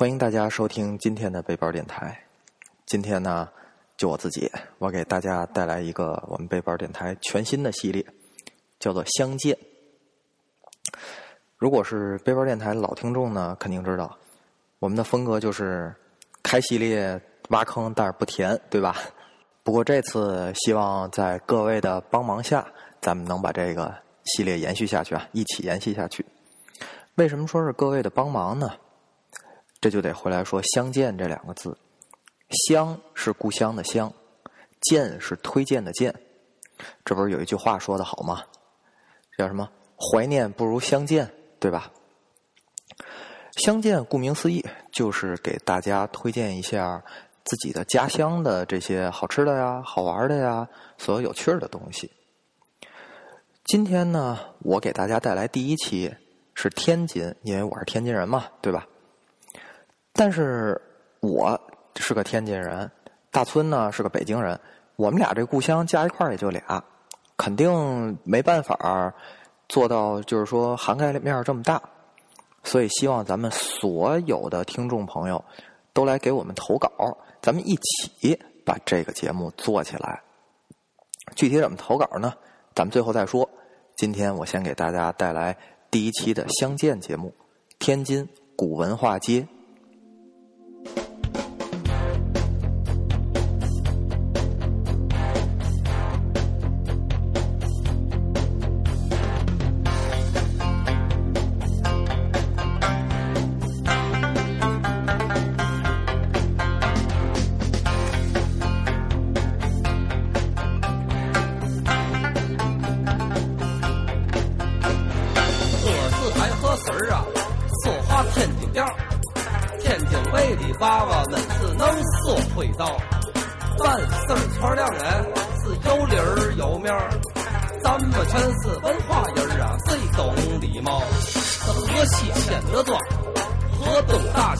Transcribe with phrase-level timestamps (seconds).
[0.00, 2.18] 欢迎大家收听今天的背包电台。
[2.86, 3.46] 今天呢，
[3.98, 8.02] 就我自己，我给大家带来一个我们背包电台全新的系列，
[8.78, 9.54] 叫做《相见》。
[11.58, 14.16] 如果是背包电台老听众呢，肯定知道
[14.78, 15.94] 我们的风格就是
[16.42, 17.20] 开系列
[17.50, 18.96] 挖坑，但是不填，对吧？
[19.62, 22.66] 不过这次希望在各位的帮忙下，
[23.02, 23.94] 咱们能把这个
[24.24, 26.24] 系列延续下去啊，一起延续下去。
[27.16, 28.70] 为什么说是各位的帮忙呢？
[29.80, 31.76] 这就得回来说“相见”这两个字
[32.68, 34.12] ，“相”是故乡的“乡
[34.82, 36.14] ”，“见”是推荐的“荐”。
[37.04, 38.42] 这不是有一句话说的好吗？
[39.38, 41.90] 叫什么？“怀念不如相见”，对吧？
[43.56, 47.02] 相见，顾名思义，就是给大家推荐一下
[47.44, 52.10] 自己的家乡的这些好吃的呀、好玩的呀，所有有趣的东西。
[53.64, 56.14] 今天呢，我给大家带来第一期。
[56.52, 58.86] 是天津，因为我是天津人嘛，对吧？
[60.20, 60.78] 但是
[61.20, 61.58] 我
[61.96, 62.90] 是个天津人，
[63.30, 64.60] 大村呢是个北京人，
[64.96, 66.84] 我们俩这故乡加一块儿也就俩，
[67.38, 69.14] 肯定没办法
[69.66, 71.80] 做到，就是说涵盖面这么大。
[72.64, 75.42] 所以希望咱们所有的听众朋友
[75.94, 76.90] 都来给我们投稿，
[77.40, 80.20] 咱们一起把这个节目做起来。
[81.34, 82.34] 具体怎么投稿呢？
[82.74, 83.48] 咱们最后再说。
[83.96, 85.56] 今天我先给大家带来。
[85.90, 87.34] 第一期的相见节目，
[87.78, 89.48] 天津古文化街。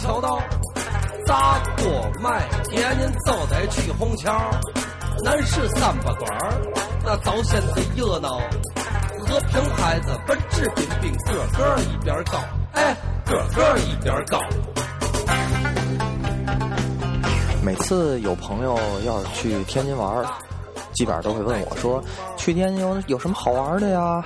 [0.00, 0.40] 桥道，
[1.26, 1.86] 砸锅
[2.22, 4.50] 卖铁您就得去虹桥。
[5.22, 6.30] 南市三八馆
[7.04, 8.40] 那早先最热闹。
[9.18, 12.38] 和平孩子本质彬彬，个个一边高，
[12.72, 12.96] 哎，
[13.26, 14.40] 个个一边高。
[17.62, 20.24] 每次有朋友要去天津玩
[20.94, 22.02] 基本上都会问我说
[22.36, 24.24] ：“去天津有有什么好玩的呀？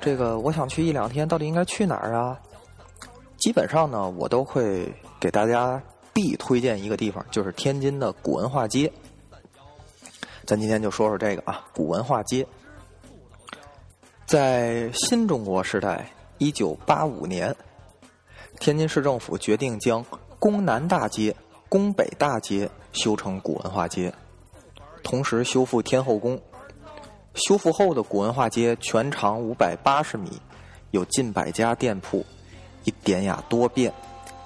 [0.00, 2.38] 这个我想去一两天，到底应该去哪儿啊？”
[3.36, 5.82] 基本上呢，我都会给大家
[6.12, 8.92] 必推荐一个地方，就是天津的古文化街。
[10.44, 12.46] 咱今天就说说这个啊，古文化街。
[14.26, 17.54] 在新中国时代，一九八五年，
[18.60, 20.04] 天津市政府决定将
[20.38, 21.34] 宫南大街。
[21.68, 24.14] 宫北大街修成古文化街，
[25.02, 26.40] 同时修复天后宫。
[27.34, 30.40] 修复后的古文化街全长五百八十米，
[30.92, 32.24] 有近百家店铺，
[32.84, 33.92] 以典雅多变、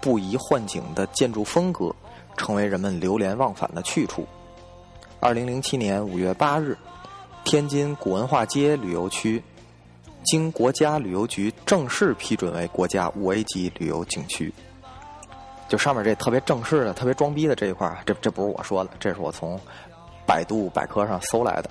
[0.00, 1.94] 不宜换景的建筑风格，
[2.36, 4.26] 成为人们流连忘返的去处。
[5.20, 6.76] 二零零七年五月八日，
[7.44, 9.42] 天津古文化街旅游区
[10.24, 14.52] 经国家旅游局正式批准为国家五 A 级旅游景区。
[15.68, 19.60] 就上面这特别正式的、特别装逼的这一块这这不是我说的，这是我从
[20.26, 21.70] 百度百科上搜来的。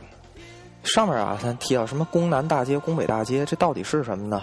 [0.84, 4.41] 上面啊，咱提到什么宫南大街、宫北大街，这到底是什么呢？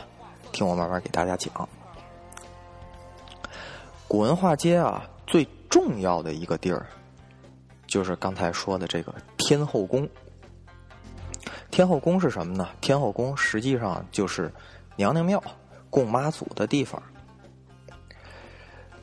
[0.53, 1.69] 听我慢慢给大家讲。
[4.09, 6.87] 古文化街啊，最重要的一个地儿，
[7.87, 10.09] 就是刚才说的这个天后宫。
[11.71, 12.69] 天后宫是什么呢？
[12.81, 14.51] 天后宫实际上就是
[14.95, 15.43] 娘娘庙、
[15.91, 17.03] 供妈祖的地方。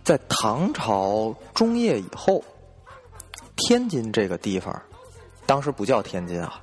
[0.04, 2.44] 在唐朝中叶以后，
[3.56, 4.82] 天津这个地方，
[5.46, 6.62] 当时不叫天津啊。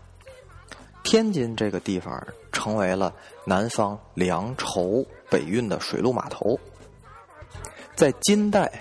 [1.02, 3.12] 天津这个地方成为了
[3.44, 6.58] 南方粮筹北运的水陆码头。
[8.00, 8.72] 在金代，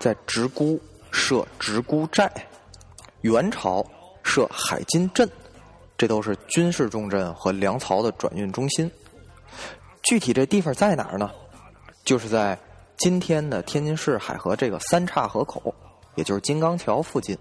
[0.00, 0.80] 在直沽
[1.12, 2.26] 设直沽寨；
[3.20, 3.86] 元朝
[4.24, 5.30] 设海津镇，
[5.96, 8.90] 这都是军事重镇和粮草的转运中心。
[10.02, 11.30] 具体这地方在哪儿呢？
[12.04, 12.58] 就是在。
[12.96, 15.74] 今天的天津市海河这个三岔河口，
[16.14, 17.36] 也就是金刚桥附近，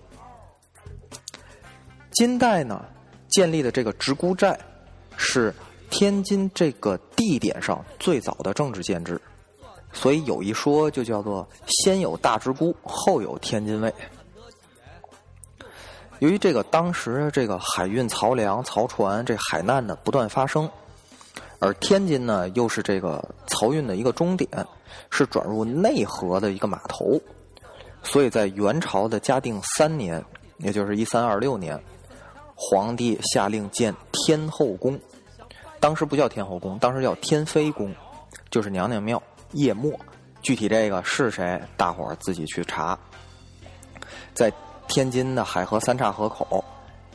[2.11, 2.83] 金代呢
[3.29, 4.59] 建立的这个直沽寨，
[5.15, 5.53] 是
[5.91, 9.21] 天津这个地点上最早的政治建制，
[9.93, 13.93] 所以有一说就叫做先有大直沽，后有天津卫。
[16.19, 20.69] 由于这个当时这个海运漕粮、漕船这海难呢不断发生。
[21.59, 24.49] 而天津呢，又是这个漕运的一个终点，
[25.09, 27.17] 是转入内河的一个码头，
[28.03, 30.21] 所以在元朝的嘉定三年，
[30.57, 31.81] 也就是一三二六年，
[32.53, 34.99] 皇帝下令建天后宫，
[35.79, 37.95] 当时不叫天后宫，当时叫天妃宫，
[38.51, 39.23] 就是娘娘庙
[39.53, 39.99] 夜幕。
[40.41, 42.99] 具体这个是谁，大伙儿自己去查。
[44.33, 44.51] 在
[44.87, 46.63] 天津的海河三岔河口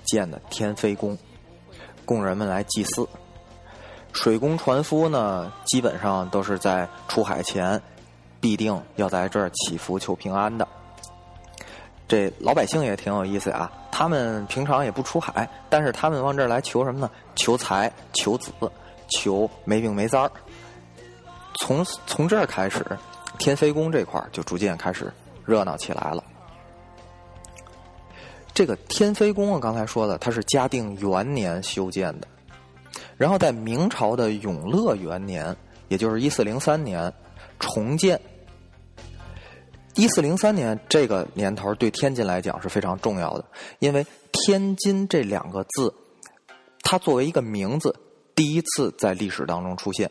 [0.04, 1.16] 建的天妃宫，
[2.06, 3.06] 供人们来祭祀。
[4.14, 7.80] 水工船夫呢，基本上都是在出海前
[8.40, 10.66] 必定要在这儿祈福求平安的。
[12.08, 17.10] 这老百姓也挺有意思啊，他们平常也不出海，但是他们往这儿来求什么呢？
[17.36, 18.50] 求财、求子、
[19.08, 20.32] 求没病没灾儿。
[21.60, 22.84] 从从这儿开始。
[23.38, 25.12] 天妃宫这块儿就逐渐开始
[25.44, 26.24] 热闹起来了。
[28.52, 32.26] 这个天妃宫啊，刚才说的，它是嘉定元年修建的，
[33.16, 35.56] 然后在明朝的永乐元年，
[35.86, 37.12] 也就是一四零三年
[37.60, 38.20] 重建。
[39.94, 43.44] 一四零三年这个年头对天津来讲是非常重要的，
[43.78, 45.94] 因为天津这两个字，
[46.82, 47.94] 它作为一个名字，
[48.34, 50.10] 第一次在历史当中出现。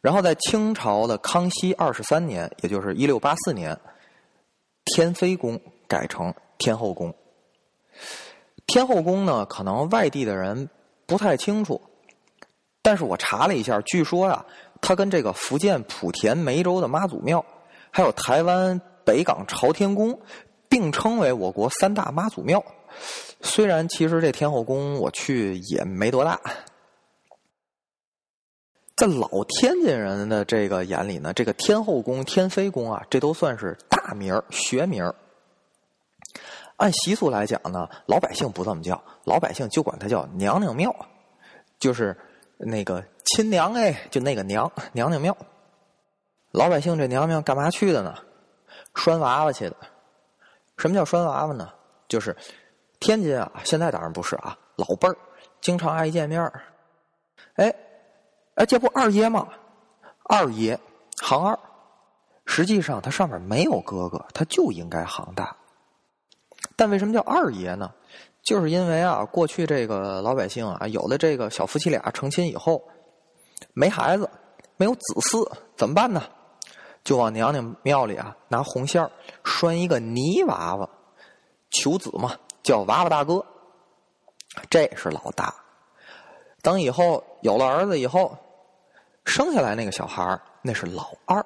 [0.00, 3.78] 然后在清朝的康熙二十三年，也就是一六八四年，
[4.84, 7.14] 天妃宫改成天后宫。
[8.66, 10.70] 天后宫呢，可能外地的人
[11.04, 11.80] 不太清楚，
[12.82, 14.44] 但是我查了一下，据说呀，
[14.80, 17.44] 它跟这个福建莆田梅州的妈祖庙，
[17.90, 20.18] 还有台湾北港朝天宫
[20.68, 22.64] 并称为我国三大妈祖庙。
[23.42, 26.40] 虽然其实这天后宫我去也没多大。
[29.00, 35.14] 在老天津人的这个眼里呢，这个天后宫、天妃宫啊，这都算是大名儿学名儿
[36.76, 40.94] 按习俗来讲呢，老百姓不这么叫，老百姓就管它叫娘娘庙，
[41.78, 42.14] 就是
[42.58, 45.34] 那个亲娘哎，就那个娘娘娘庙。
[46.50, 48.14] 老百姓这娘娘干嘛去的呢？
[48.94, 49.76] 拴娃娃去的。
[50.76, 51.72] 什么叫拴娃娃呢？
[52.06, 52.36] 就是
[52.98, 55.16] 天津啊，现在当然不是啊，老辈儿
[55.62, 56.60] 经常爱见面儿
[57.54, 57.74] 哎。
[58.60, 59.48] 哎，这不二爷吗？
[60.24, 60.78] 二爷
[61.22, 61.58] 行二，
[62.44, 65.56] 实际上他上面没有哥哥，他就应该行大。
[66.76, 67.90] 但为什么叫二爷呢？
[68.42, 72.86] 就是因为啊，过去这个老百姓啊，有的这个小夫妻俩成亲以后
[73.72, 74.28] 没孩子，
[74.76, 76.22] 没有子嗣，怎么办呢？
[77.02, 79.10] 就往娘娘庙里啊拿红线
[79.42, 80.86] 拴一个泥娃娃，
[81.70, 83.42] 求子嘛，叫娃娃大哥。
[84.68, 85.54] 这是老大。
[86.60, 88.36] 等以后有了儿子以后。
[89.24, 91.44] 生下来那个小孩那是老二。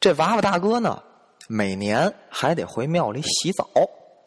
[0.00, 1.02] 这娃娃大哥呢，
[1.48, 3.68] 每年还得回庙里洗澡。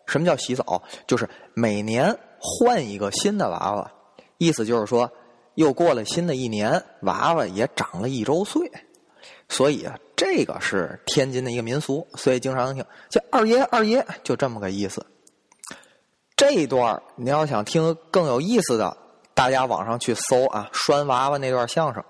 [0.06, 0.84] 什么叫洗澡？
[1.08, 3.92] 就是每年换一个新的娃娃，
[4.38, 5.10] 意思就是说，
[5.56, 8.70] 又过了新的一年，娃娃也长了一周岁。
[9.48, 15.06] 所以啊，这个是天津的一个民俗，所以经常听叫二爷二爷，就这么个意思。
[16.36, 18.98] 这一段你要想听更有意思的。
[19.34, 22.04] 大家网上去搜啊，拴娃娃那段相声。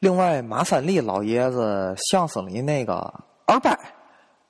[0.00, 3.12] 另外，马三立老爷子相声里那个
[3.46, 3.76] 二伯，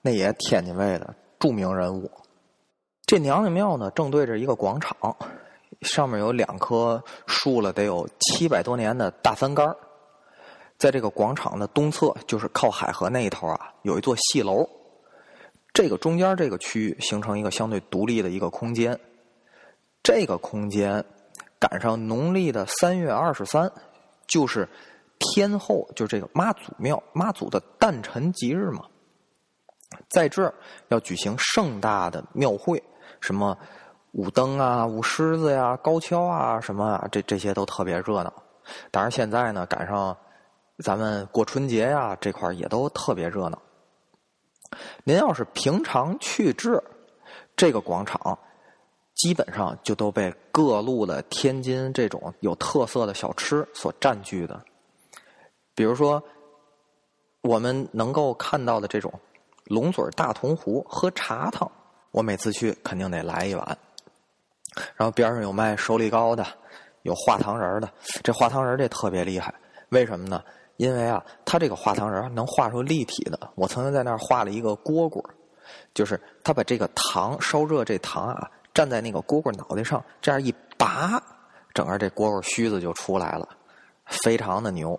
[0.02, 2.10] 那也天津卫的著名人物。
[3.06, 5.16] 这娘娘庙呢，正对着一个广场，
[5.82, 9.74] 上面有两棵树了得有七百多年的大翻杆
[10.76, 14.68] 在这个广场的东侧，就是靠海河那一头啊，有一座戏楼。
[15.72, 18.98] 这个中间这个区域形成一个相对独立的一个空间。
[20.02, 21.02] 这个空间。
[21.58, 23.70] 赶上农历的三月二十三，
[24.26, 24.68] 就是
[25.18, 28.84] 天后，就是这个妈祖庙妈祖的诞辰吉日嘛，
[30.08, 30.54] 在这儿
[30.88, 32.80] 要举行盛大的庙会，
[33.20, 33.58] 什么
[34.12, 38.32] 舞灯啊、舞狮子呀、高跷啊，什么啊，这这些都特别热闹。
[38.90, 40.16] 当然现在呢，赶上
[40.84, 43.60] 咱们过春节呀，这块也都特别热闹。
[45.02, 46.82] 您要是平常去这
[47.56, 48.38] 这个广场。
[49.18, 54.62] 基本上就都被各路的天津这种有特色的小吃所占据的，
[55.74, 56.22] 比如说
[57.40, 59.12] 我们能够看到的这种
[59.64, 61.68] 龙嘴大铜壶喝茶汤，
[62.12, 63.78] 我每次去肯定得来一碗。
[64.94, 66.46] 然后边上有卖手里糕的，
[67.02, 67.90] 有画糖人的，
[68.22, 69.52] 这画糖人这特别厉害，
[69.88, 70.40] 为什么呢？
[70.76, 73.50] 因为啊，他这个画糖人能画出立体的。
[73.56, 75.20] 我曾经在那儿画了一个蝈蝈，
[75.92, 78.48] 就是他把这个糖烧热，这糖啊。
[78.78, 81.20] 站在那个蝈蝈脑袋上，这样一拔，
[81.74, 83.48] 整个这蝈蝈须子就出来了，
[84.06, 84.96] 非常的牛。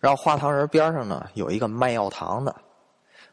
[0.00, 2.52] 然后画糖人边上呢有一个卖药糖的，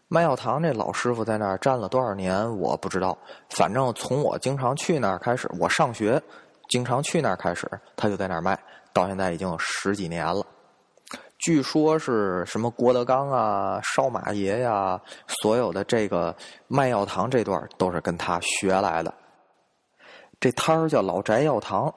[0.07, 3.17] 卖药糖这老师傅在那儿站了多少年我不知道，
[3.49, 6.21] 反正从我经常去那儿开始，我上学
[6.69, 8.55] 经常去那儿开始，他就在那儿卖，
[8.93, 10.45] 到现在已经有十几年了。
[11.39, 15.01] 据说是什么郭德纲啊、少马爷呀，
[15.41, 16.35] 所有的这个
[16.67, 19.11] 卖药堂这段都是跟他学来的。
[20.39, 21.93] 这摊儿叫老翟药堂，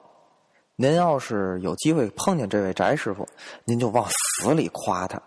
[0.75, 3.25] 您要是有机会碰见这位翟师傅，
[3.63, 5.21] 您就往死里夸他，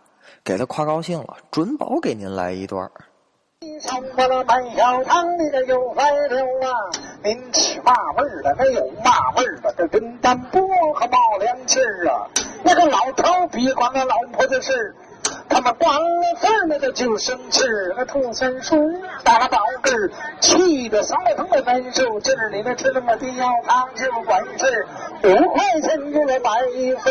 [0.45, 2.91] 给他夸高兴了，准保给您来一段。
[3.81, 6.37] 上过了卖药堂，你这又来了
[6.69, 6.69] 啊！
[7.25, 8.55] 您吃嘛味儿的？
[8.57, 9.75] 没有嘛味儿的？
[9.79, 10.61] 这跟单薄
[10.95, 12.29] 和冒凉气儿啊！
[12.63, 14.95] 那个老头别管那老婆的事儿
[15.57, 17.63] 他们管了事儿那个就生气
[17.97, 18.77] 那兔三叔
[19.25, 22.21] 打了宝根儿，气得嗓子疼的难受。
[22.21, 24.87] 今儿你们吃那么的药汤就管事
[25.25, 27.11] 五块钱就来买一份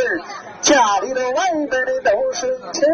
[0.62, 2.88] 家里的外边的都是钱。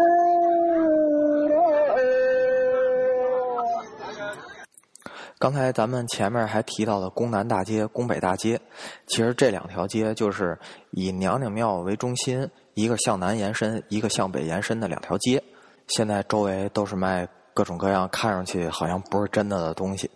[5.38, 8.58] 刚才咱们前面还提到了宫南大街、宫北大街，
[9.06, 10.58] 其实这两条街就是
[10.92, 15.42] 以娘娘庙为中心，一个向南延伸，一个向北延伸的两条街。
[15.88, 20.10] 现在周围都是卖各种各样看上去好像不是真的的东西。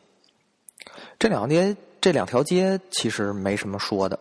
[1.18, 4.18] 这两街这两条街其实没什么说的，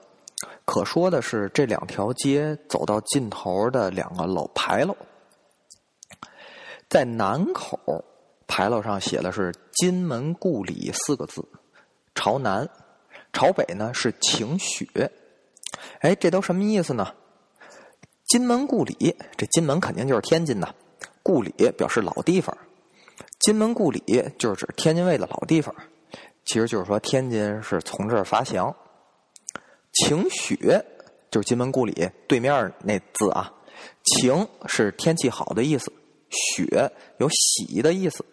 [0.65, 4.95] 可说的是这两条街走到尽头的两个老牌楼，
[6.89, 7.79] 在南口。
[8.47, 11.43] 牌楼上写的是“金门故里”四个字，
[12.13, 12.69] 朝南，
[13.33, 14.87] 朝北呢是“晴雪”。
[16.01, 17.11] 哎，这都什么意思呢？
[18.35, 20.67] 金门故里，这金门肯定就是天津呐。
[21.23, 22.53] 故里表示老地方，
[23.39, 24.03] 金门故里
[24.37, 25.73] 就是指天津卫的老地方，
[26.43, 28.75] 其实就是说天津是从这儿发祥。
[29.93, 30.83] 晴雪
[31.31, 33.53] 就是金门故里对面那字啊，
[34.03, 35.89] 晴是天气好的意思，
[36.29, 38.25] 雪有喜的意思。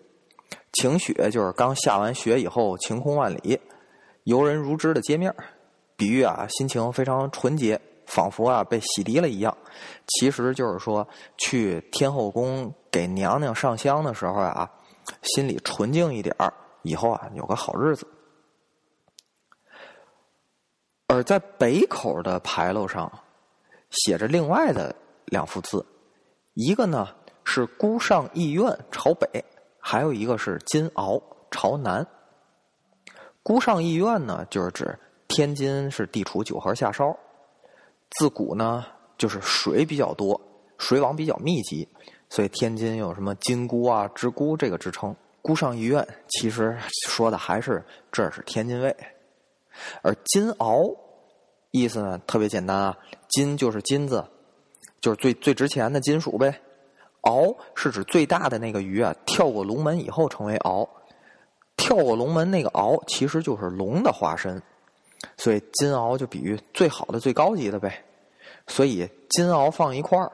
[0.72, 3.60] 晴雪就是刚下完雪以后晴空万里、
[4.24, 5.32] 游人如织的街面
[5.96, 7.80] 比喻啊心情非常纯洁，
[8.14, 9.56] 仿佛啊被洗涤了一样。
[10.06, 14.70] 其实就是说去天后宫给娘娘上香的时候啊，
[15.22, 16.34] 心里纯净一点
[16.82, 18.06] 以后啊有个好日子。
[21.08, 23.10] 而在北口的牌楼上
[23.90, 24.94] 写着另外的
[25.26, 25.84] 两幅字，
[26.54, 27.08] 一个呢
[27.44, 29.44] 是孤上艺院朝北。
[29.84, 32.06] 还有一个是金鳌朝南，
[33.42, 37.12] 孤上艺院呢，就是指天津是地处九河下梢，
[38.18, 38.84] 自古呢
[39.16, 40.40] 就是水比较多，
[40.78, 41.88] 水网比较密集，
[42.28, 45.14] 所以天津有什么金沽啊、直沽这个支撑。
[45.40, 46.78] 孤上医院其实
[47.08, 48.96] 说的还是这是天津卫，
[50.02, 50.96] 而金鳌
[51.72, 52.96] 意思呢特别简单啊，
[53.28, 54.24] 金就是金子，
[55.00, 56.60] 就是最最值钱的金属呗。
[57.22, 60.88] 鳌是指最大的那个鱼啊，跳过龙门以后成为鳌。
[61.76, 64.62] 跳过龙门那个鳌其实就是龙的化身，
[65.36, 68.04] 所以金鳌就比喻最好的、最高级的呗。
[68.66, 70.30] 所以金鳌放一块儿，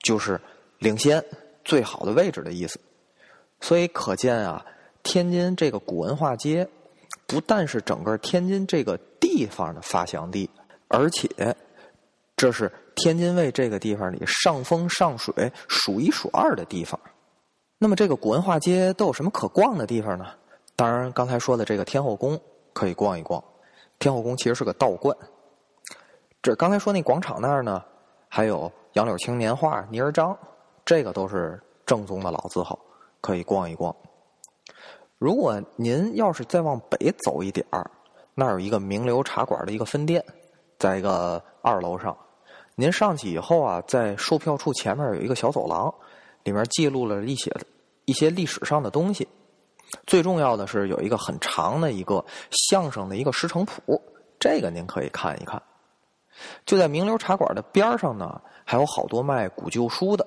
[0.00, 0.40] 就是
[0.78, 1.24] 领先
[1.64, 2.80] 最好的位置的意思。
[3.60, 4.64] 所以可见啊，
[5.02, 6.68] 天津这个古文化街，
[7.26, 10.48] 不但是整个天津这个地方的发祥地，
[10.88, 11.28] 而且
[12.36, 12.72] 这是。
[12.98, 16.98] 天津卫这个地方里上风上水数一数二的地方，
[17.76, 20.28] 那么这个古文化街都有什么可逛的地方呢？
[20.74, 22.40] 当然，刚才说的这个天后宫
[22.72, 23.44] 可以逛一逛。
[23.98, 25.16] 天后宫其实是个道观。
[26.42, 27.82] 这刚才说那广场那儿呢，
[28.28, 30.36] 还有杨柳青年画、泥人张，
[30.84, 32.78] 这个都是正宗的老字号，
[33.20, 33.94] 可以逛一逛。
[35.18, 37.90] 如果您要是再往北走一点儿，
[38.34, 40.24] 那儿有一个名流茶馆的一个分店，
[40.78, 42.16] 在一个二楼上。
[42.74, 45.92] 您上去以后啊，在售票处前面有一个小走廊，
[46.44, 47.50] 里面记录了一些
[48.04, 49.26] 一些历史上的东西。
[50.06, 54.00] 最重要的是有一个很长的一个相声的一个师承谱，
[54.38, 55.62] 这个您可以看一看。
[56.64, 60.26] 就在名流茶馆的边上呢，还有好多卖古旧书的，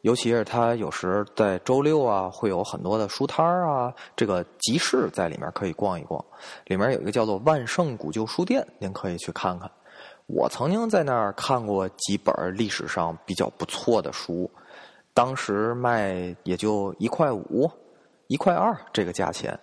[0.00, 6.24] 尤其是他有时在周六啊，会有很多的书摊啊，这个集市在里面可以逛一逛。
[6.64, 9.70] 里面有一个叫做万盛古旧书店，您可以去看看。
[10.26, 14.50] 我曾经在那儿看过几本历史上比较不错的书，
[15.12, 17.70] 当时卖也就一块五、
[18.30, 19.58] 一块二这个价钱，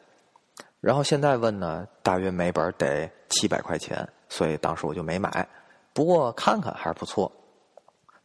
[0.81, 5.47] 然后现在问呢，大约每本得七百块钱，所以当时我就没买。
[5.93, 7.31] 不过看看还是不错。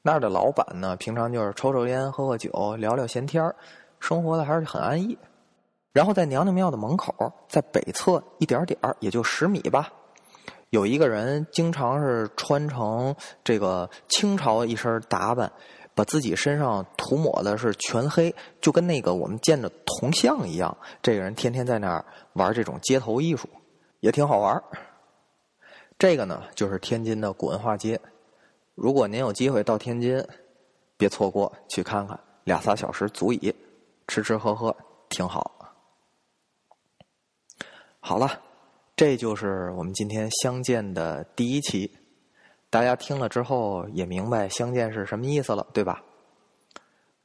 [0.03, 3.55] 那儿的老板呢，平常就是抽抽烟、喝喝酒、聊聊闲天
[4.01, 5.17] 生活的还是很安逸。
[5.93, 7.15] 然后在娘娘庙的门口，
[7.49, 9.93] 在北侧一点点也就十米吧。
[10.71, 15.53] 有一个人经常是穿成这个清朝一身打扮，
[15.95, 20.77] 把自己身上涂抹的是全黑，就跟那个我们见的铜像一样。
[21.03, 23.49] 这个人天天在那儿玩这种街头艺术，
[24.01, 24.63] 也挺好玩
[25.99, 28.01] 这个呢，就是天津的古文化街。
[28.75, 30.27] 如果您有机会到天津，
[30.97, 33.55] 别错过，去看看，俩仨小时足以，
[34.09, 34.75] 吃吃喝喝
[35.09, 35.77] 挺好。
[38.01, 38.41] 好了，
[38.97, 41.91] 这就是我们今天相见的第一期。
[42.73, 46.03] 大家听了之后也明白相见是什么意思了，对吧？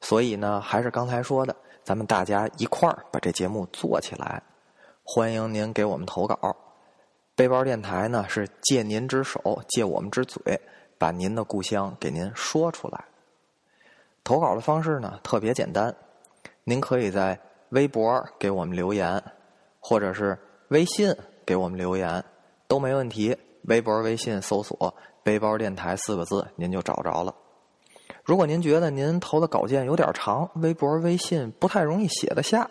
[0.01, 4.43] 所以呢，还是刚才说的，咱们大家一块儿把这节目做起来。
[5.05, 6.53] 欢迎您给我们投稿。
[7.33, 10.59] 背包电台呢是借您之手，借我们之嘴，
[10.97, 13.05] 把您的故乡给您说出来。
[14.25, 15.95] 投稿的方式呢特别简单，
[16.65, 17.39] 您可以在
[17.69, 19.23] 微博给我们留言，
[19.79, 20.37] 或者是
[20.67, 22.21] 微信给我们留言，
[22.67, 23.33] 都没问题。
[23.63, 24.95] 微博、微信搜索
[25.27, 27.35] “背包电台”四个字，您就找着了。
[28.23, 32.69] 如果您觉得您投的稿件有点长，微博、微信不太容易写得下，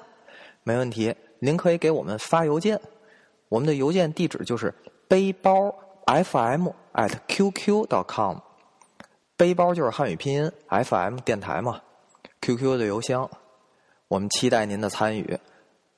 [0.62, 2.80] 没问题，您可以给我们发邮件，
[3.50, 4.72] 我们的邮件地址就是
[5.06, 5.70] 背包
[6.06, 8.38] FM at QQ.com。
[9.36, 11.82] 背包就是汉语拼音，FM 电台嘛
[12.40, 13.28] ，QQ 的邮箱。
[14.08, 15.38] 我们期待您的参与。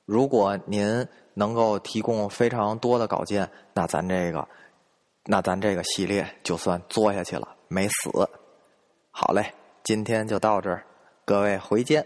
[0.05, 4.45] 如果您能够提供非常多的稿件，那咱这个，
[5.31, 8.09] 那咱这个系列就算做下去了，没死。
[9.11, 10.83] 好嘞，今天就到这儿，
[11.23, 12.03] 各位回见。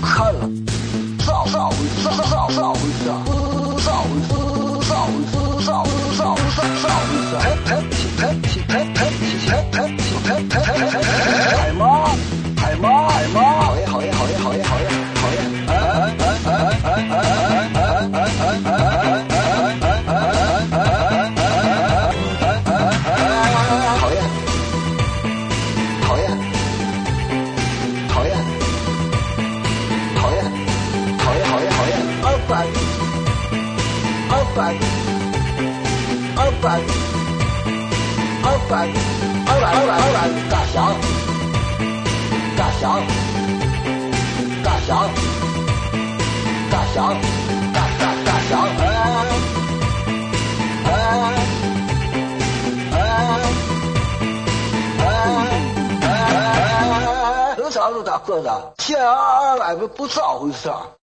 [0.00, 0.40] 看了，
[1.20, 1.70] 少少
[2.02, 3.12] 少少少一下，
[3.78, 4.16] 少一
[4.82, 5.20] 少一
[5.60, 5.84] 少
[6.16, 6.34] 少
[34.58, 34.74] 二百，
[36.34, 36.66] 二百，
[38.42, 38.72] 二百，
[39.46, 40.18] 二百，二百，二百，
[40.50, 40.76] 干啥？
[42.56, 42.82] 干啥？
[44.64, 44.90] 干啥？
[46.72, 46.96] 干啥？
[47.72, 48.52] 干干干啥？
[48.74, 48.90] 哎
[50.84, 50.90] 哎
[52.90, 52.96] 哎
[54.98, 55.06] 哎
[56.02, 56.10] 哎！
[57.56, 58.50] 喝茶是咋喝的？
[58.78, 60.97] 欠二百不不咋回事啊！